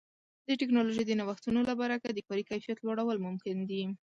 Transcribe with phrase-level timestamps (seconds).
[0.47, 3.81] د ټکنالوژۍ د نوښتونو له برکه د کاري کیفیت لوړول ممکن دي.